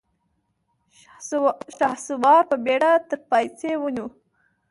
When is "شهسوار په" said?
1.77-2.55